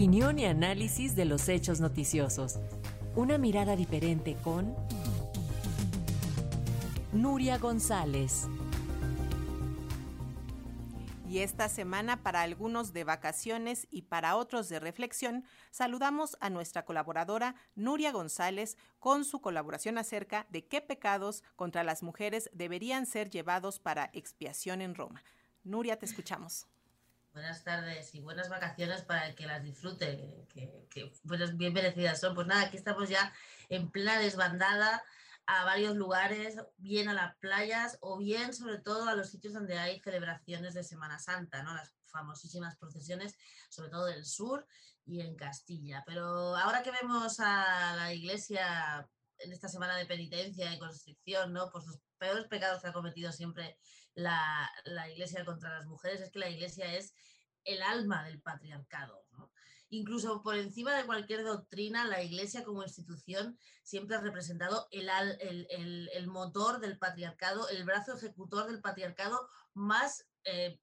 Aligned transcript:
Opinión 0.00 0.38
y 0.38 0.46
análisis 0.46 1.14
de 1.14 1.26
los 1.26 1.46
hechos 1.50 1.78
noticiosos. 1.78 2.58
Una 3.16 3.36
mirada 3.36 3.76
diferente 3.76 4.34
con 4.42 4.74
Nuria 7.12 7.58
González. 7.58 8.48
Y 11.28 11.40
esta 11.40 11.68
semana, 11.68 12.22
para 12.22 12.40
algunos 12.40 12.94
de 12.94 13.04
vacaciones 13.04 13.86
y 13.90 14.00
para 14.00 14.36
otros 14.36 14.70
de 14.70 14.80
reflexión, 14.80 15.44
saludamos 15.70 16.38
a 16.40 16.48
nuestra 16.48 16.86
colaboradora 16.86 17.54
Nuria 17.74 18.10
González 18.10 18.78
con 19.00 19.26
su 19.26 19.42
colaboración 19.42 19.98
acerca 19.98 20.46
de 20.48 20.66
qué 20.66 20.80
pecados 20.80 21.42
contra 21.56 21.84
las 21.84 22.02
mujeres 22.02 22.48
deberían 22.54 23.04
ser 23.04 23.28
llevados 23.28 23.78
para 23.78 24.08
expiación 24.14 24.80
en 24.80 24.94
Roma. 24.94 25.22
Nuria, 25.62 25.98
te 25.98 26.06
escuchamos. 26.06 26.66
Buenas 27.32 27.62
tardes 27.62 28.12
y 28.16 28.20
buenas 28.20 28.48
vacaciones 28.48 29.02
para 29.02 29.28
el 29.28 29.36
que 29.36 29.46
las 29.46 29.62
disfrute, 29.62 30.46
que, 30.52 30.86
que 30.90 31.12
bien 31.54 31.72
merecidas 31.72 32.18
son. 32.18 32.34
Pues 32.34 32.48
nada, 32.48 32.62
aquí 32.62 32.76
estamos 32.76 33.08
ya 33.08 33.32
en 33.68 33.88
plena 33.90 34.18
desbandada 34.18 35.02
a 35.46 35.64
varios 35.64 35.94
lugares, 35.94 36.56
bien 36.76 37.08
a 37.08 37.14
las 37.14 37.36
playas 37.36 37.98
o 38.00 38.18
bien 38.18 38.52
sobre 38.52 38.78
todo 38.78 39.08
a 39.08 39.14
los 39.14 39.30
sitios 39.30 39.54
donde 39.54 39.78
hay 39.78 40.00
celebraciones 40.00 40.74
de 40.74 40.82
Semana 40.82 41.20
Santa, 41.20 41.62
¿no? 41.62 41.72
Las 41.72 41.94
famosísimas 42.06 42.76
procesiones, 42.76 43.36
sobre 43.68 43.90
todo 43.90 44.06
del 44.06 44.24
sur 44.24 44.66
y 45.06 45.20
en 45.20 45.36
Castilla. 45.36 46.02
Pero 46.06 46.56
ahora 46.56 46.82
que 46.82 46.90
vemos 46.90 47.38
a 47.38 47.94
la 47.94 48.12
iglesia 48.12 49.08
en 49.40 49.52
esta 49.52 49.68
semana 49.68 49.96
de 49.96 50.06
penitencia 50.06 50.72
y 50.72 50.78
constricción, 50.78 51.52
¿no? 51.52 51.70
Pues 51.70 51.86
los 51.86 52.00
peores 52.18 52.46
pecados 52.46 52.82
que 52.82 52.88
ha 52.88 52.92
cometido 52.92 53.32
siempre 53.32 53.78
la, 54.14 54.70
iglesia 55.10 55.44
contra 55.44 55.70
las 55.70 55.86
mujeres 55.86 56.20
es 56.20 56.30
que 56.30 56.38
la 56.38 56.50
iglesia 56.50 56.94
es 56.94 57.14
el 57.64 57.82
alma 57.82 58.24
del 58.24 58.40
patriarcado. 58.40 59.24
Incluso 59.92 60.40
por 60.42 60.56
encima 60.56 60.94
de 60.94 61.04
cualquier 61.04 61.42
doctrina, 61.42 62.06
la 62.06 62.22
Iglesia 62.22 62.62
como 62.62 62.84
institución 62.84 63.58
siempre 63.82 64.14
ha 64.14 64.20
representado 64.20 64.86
el, 64.92 66.26
motor 66.28 66.78
del 66.78 66.96
patriarcado, 66.96 67.68
el 67.68 67.84
brazo 67.84 68.16
ejecutor 68.16 68.68
del 68.68 68.80
patriarcado 68.80 69.48
más 69.74 70.26
eh, 70.44 70.78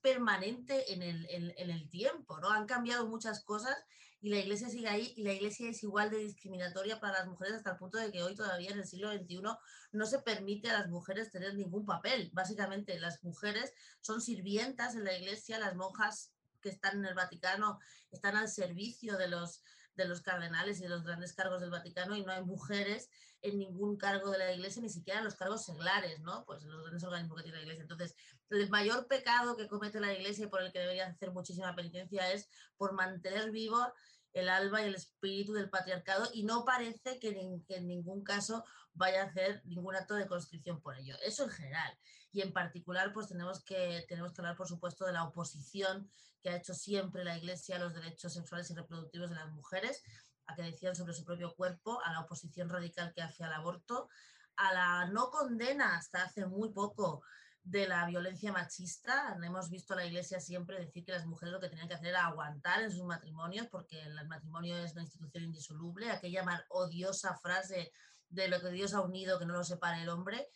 permanente 0.00 0.92
en 0.92 1.02
el, 1.02 1.26
en, 1.28 1.70
el, 1.70 1.90
tiempo, 1.90 2.38
¿no? 2.38 2.50
Han 2.50 2.66
cambiado 2.66 3.08
muchas 3.08 3.42
cosas 3.42 3.76
y 4.20 4.30
la 4.30 4.38
iglesia 4.38 4.68
sigue 4.68 4.88
ahí 4.88 5.12
y 5.16 5.24
la 5.24 5.32
iglesia 5.32 5.68
es 5.68 5.82
igual 5.82 6.10
de 6.10 6.18
discriminatoria 6.18 7.00
para 7.00 7.18
las 7.18 7.26
mujeres 7.26 7.54
hasta 7.54 7.72
el 7.72 7.78
punto 7.78 7.98
de 7.98 8.12
que 8.12 8.22
hoy 8.22 8.36
todavía 8.36 8.70
en 8.70 8.78
el 8.78 8.86
siglo 8.86 9.12
XXI 9.12 9.42
no 9.90 10.06
se 10.06 10.20
permite 10.20 10.70
a 10.70 10.78
las 10.78 10.88
mujeres 10.88 11.32
tener 11.32 11.56
ningún 11.56 11.84
papel. 11.84 12.30
Básicamente 12.32 13.00
las 13.00 13.24
mujeres 13.24 13.74
son 14.00 14.20
sirvientas 14.20 14.94
en 14.94 15.02
la 15.02 15.18
iglesia, 15.18 15.58
las 15.58 15.74
monjas 15.74 16.32
que 16.62 16.70
están 16.70 16.98
en 16.98 17.04
el 17.04 17.14
Vaticano 17.14 17.78
están 18.10 18.36
al 18.36 18.48
servicio 18.48 19.18
de 19.18 19.28
los, 19.28 19.62
de 19.94 20.06
los 20.06 20.22
cardenales 20.22 20.78
y 20.78 20.84
de 20.84 20.88
los 20.88 21.02
grandes 21.02 21.34
cargos 21.34 21.60
del 21.60 21.70
Vaticano 21.70 22.16
y 22.16 22.24
no 22.24 22.32
hay 22.32 22.42
mujeres 22.42 23.10
en 23.42 23.58
ningún 23.58 23.96
cargo 23.96 24.30
de 24.30 24.38
la 24.38 24.52
iglesia, 24.52 24.80
ni 24.80 24.88
siquiera 24.88 25.18
en 25.18 25.24
los 25.24 25.34
cargos 25.34 25.64
seglares, 25.64 26.20
¿no? 26.20 26.44
Pues 26.46 26.62
en 26.62 26.70
los 26.70 26.82
grandes 26.82 27.04
organismos 27.04 27.36
que 27.36 27.42
tiene 27.42 27.58
la 27.58 27.62
iglesia. 27.64 27.82
Entonces, 27.82 28.14
el 28.50 28.70
mayor 28.70 29.08
pecado 29.08 29.56
que 29.56 29.66
comete 29.66 30.00
la 30.00 30.12
iglesia 30.12 30.46
y 30.46 30.48
por 30.48 30.62
el 30.62 30.72
que 30.72 30.78
debería 30.78 31.08
hacer 31.08 31.32
muchísima 31.32 31.74
penitencia 31.74 32.32
es 32.32 32.48
por 32.76 32.92
mantener 32.92 33.50
vivo 33.50 33.92
el 34.32 34.48
alma 34.48 34.82
y 34.82 34.86
el 34.86 34.94
espíritu 34.94 35.52
del 35.52 35.70
patriarcado 35.70 36.28
y 36.32 36.44
no 36.44 36.64
parece 36.64 37.18
que, 37.18 37.62
en 37.68 37.86
ningún 37.86 38.24
caso 38.24 38.64
vaya 38.94 39.22
a 39.22 39.26
hacer 39.26 39.62
ningún 39.64 39.96
acto 39.96 40.14
de 40.14 40.26
constricción 40.26 40.80
por 40.80 40.96
ello. 40.96 41.16
Eso 41.24 41.44
en 41.44 41.50
general. 41.50 41.98
Y 42.32 42.40
en 42.40 42.52
particular, 42.52 43.12
pues 43.12 43.28
tenemos 43.28 43.62
que, 43.64 44.04
tenemos 44.08 44.32
que 44.32 44.40
hablar, 44.40 44.56
por 44.56 44.68
supuesto, 44.68 45.04
de 45.04 45.12
la 45.12 45.24
oposición 45.24 46.10
que 46.42 46.50
ha 46.50 46.56
hecho 46.56 46.74
siempre 46.74 47.24
la 47.24 47.36
Iglesia 47.36 47.76
a 47.76 47.78
los 47.78 47.94
derechos 47.94 48.32
sexuales 48.32 48.70
y 48.70 48.74
reproductivos 48.74 49.30
de 49.30 49.36
las 49.36 49.50
mujeres, 49.52 50.02
a 50.46 50.54
que 50.54 50.62
decían 50.62 50.96
sobre 50.96 51.14
su 51.14 51.24
propio 51.24 51.54
cuerpo, 51.54 52.00
a 52.04 52.12
la 52.12 52.20
oposición 52.20 52.68
radical 52.68 53.12
que 53.14 53.22
hace 53.22 53.44
al 53.44 53.52
aborto, 53.52 54.08
a 54.56 54.72
la 54.72 55.06
no 55.06 55.30
condena 55.30 55.96
hasta 55.96 56.24
hace 56.24 56.46
muy 56.46 56.70
poco 56.72 57.22
de 57.64 57.86
la 57.86 58.06
violencia 58.06 58.52
machista. 58.52 59.36
Hemos 59.42 59.70
visto 59.70 59.94
a 59.94 59.96
la 59.96 60.06
Iglesia 60.06 60.40
siempre 60.40 60.78
decir 60.78 61.04
que 61.04 61.12
las 61.12 61.26
mujeres 61.26 61.52
lo 61.52 61.60
que 61.60 61.68
tenían 61.68 61.88
que 61.88 61.94
hacer 61.94 62.08
era 62.08 62.26
aguantar 62.26 62.82
en 62.82 62.90
sus 62.90 63.04
matrimonios, 63.04 63.68
porque 63.68 64.00
el 64.00 64.26
matrimonio 64.26 64.76
es 64.78 64.92
una 64.92 65.02
institución 65.02 65.44
indisoluble. 65.44 66.10
Aquella 66.10 66.44
odiosa 66.70 67.36
frase 67.36 67.92
de 68.28 68.48
lo 68.48 68.60
que 68.60 68.70
Dios 68.70 68.94
ha 68.94 69.00
unido, 69.00 69.38
que 69.38 69.46
no 69.46 69.54
lo 69.54 69.64
separe 69.64 70.02
el 70.02 70.08
hombre. 70.08 70.48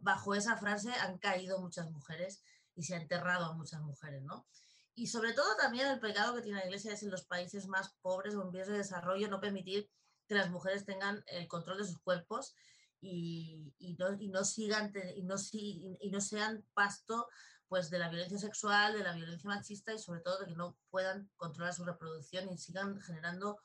bajo 0.00 0.34
esa 0.34 0.56
frase 0.56 0.92
han 0.92 1.18
caído 1.18 1.60
muchas 1.60 1.90
mujeres 1.90 2.42
y 2.74 2.82
se 2.82 2.94
ha 2.94 3.00
enterrado 3.00 3.46
a 3.46 3.54
muchas 3.54 3.80
mujeres, 3.82 4.22
¿no? 4.22 4.46
Y 4.94 5.06
sobre 5.06 5.32
todo 5.32 5.56
también 5.56 5.86
el 5.86 6.00
pecado 6.00 6.34
que 6.34 6.42
tiene 6.42 6.58
la 6.58 6.66
Iglesia 6.66 6.92
es 6.92 7.02
en 7.02 7.10
los 7.10 7.24
países 7.24 7.66
más 7.66 7.94
pobres 8.02 8.34
o 8.34 8.42
en 8.42 8.50
vías 8.50 8.68
de 8.68 8.76
desarrollo 8.76 9.28
no 9.28 9.40
permitir 9.40 9.88
que 10.26 10.34
las 10.34 10.50
mujeres 10.50 10.84
tengan 10.84 11.22
el 11.26 11.48
control 11.48 11.78
de 11.78 11.86
sus 11.86 11.98
cuerpos 12.00 12.54
y, 13.02 13.96
no, 13.98 14.44
sigan 14.44 14.92
y 15.16 15.22
no, 15.24 15.34
y 15.52 16.10
no 16.10 16.20
sean 16.20 16.64
pasto 16.72 17.28
pues 17.68 17.90
de 17.90 17.98
la 17.98 18.08
violencia 18.08 18.38
sexual, 18.38 18.92
de 18.92 19.02
la 19.02 19.14
violencia 19.14 19.48
machista 19.48 19.92
y 19.94 19.98
sobre 19.98 20.20
todo 20.20 20.38
de 20.38 20.46
que 20.46 20.54
no 20.54 20.76
puedan 20.90 21.30
controlar 21.36 21.74
su 21.74 21.84
reproducción 21.84 22.48
y 22.50 22.58
sigan 22.58 23.00
generando 23.00 23.58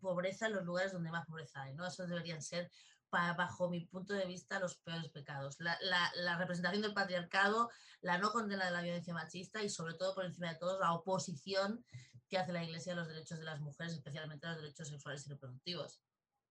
pobreza 0.00 0.46
en 0.46 0.54
los 0.54 0.64
lugares 0.64 0.92
donde 0.92 1.10
más 1.10 1.26
pobreza 1.26 1.62
hay. 1.62 1.74
¿no? 1.74 1.86
Esos 1.86 2.08
deberían 2.08 2.42
ser, 2.42 2.70
bajo 3.10 3.70
mi 3.70 3.84
punto 3.86 4.14
de 4.14 4.26
vista, 4.26 4.58
los 4.58 4.76
peores 4.78 5.10
pecados. 5.10 5.56
La, 5.60 5.78
la, 6.14 6.38
representación 6.38 6.82
del 6.82 6.94
patriarcado, 6.94 7.70
la 8.00 8.18
no 8.18 8.32
condena 8.32 8.64
de 8.64 8.72
la 8.72 8.82
violencia 8.82 9.14
machista 9.14 9.62
y 9.62 9.68
sobre 9.68 9.94
todo, 9.94 10.14
por 10.14 10.24
encima 10.24 10.48
de 10.48 10.58
todo, 10.58 10.80
la 10.80 10.92
oposición 10.92 11.84
que 12.28 12.38
hace 12.38 12.52
la 12.52 12.64
Iglesia 12.64 12.94
a 12.94 12.96
los 12.96 13.08
derechos 13.08 13.38
de 13.38 13.44
las 13.44 13.60
mujeres, 13.60 13.92
especialmente 13.92 14.46
a 14.46 14.52
los 14.52 14.62
derechos 14.62 14.88
sexuales 14.88 15.26
y 15.26 15.30
reproductivos. 15.30 16.00